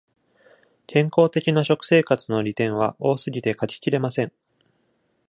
[0.87, 4.33] 健康的な食生活の利点は多すぎて書ききれません。